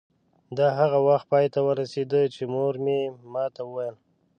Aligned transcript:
دا 0.57 0.67
هغه 0.79 0.97
وخت 1.07 1.25
پای 1.31 1.45
ته 1.53 1.59
ورسېده 1.67 2.21
چې 2.33 2.43
مور 2.53 2.73
مې 2.85 2.99
ما 3.33 3.45
ته 3.55 3.61
وویل. 3.65 3.95